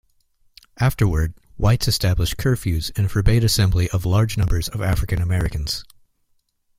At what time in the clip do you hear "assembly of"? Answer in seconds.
3.43-4.03